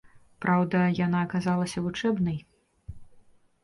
Праўда, 0.45 0.79
яна 1.05 1.23
аказалася 1.27 1.85
вучэбнай. 1.87 2.45